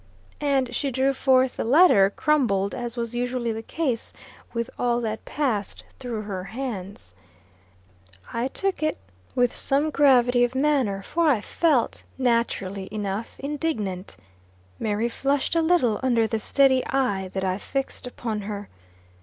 And 0.41 0.73
she 0.73 0.89
drew 0.89 1.13
forth 1.13 1.57
the 1.57 1.63
letter, 1.63 2.09
crumbled, 2.15 2.73
as 2.73 2.97
was 2.97 3.13
usually 3.13 3.51
the 3.51 3.61
case 3.61 4.11
with 4.51 4.67
all 4.79 4.99
that 5.01 5.25
passed 5.25 5.83
through 5.99 6.23
her 6.23 6.43
hands. 6.45 7.13
I 8.33 8.47
took 8.47 8.81
it, 8.81 8.97
with 9.35 9.55
some 9.55 9.91
gravity 9.91 10.43
of 10.43 10.55
manner; 10.55 11.03
for 11.03 11.27
I 11.29 11.39
felt, 11.39 12.03
naturally 12.17 12.89
enough, 12.91 13.39
indignant. 13.39 14.17
Mary 14.79 15.07
flushed 15.07 15.55
a 15.55 15.61
little 15.61 15.99
under 16.01 16.25
the 16.25 16.39
steady 16.39 16.83
eye 16.87 17.27
that 17.35 17.43
I 17.43 17.59
fixed 17.59 18.07
upon 18.07 18.41
her. 18.41 18.69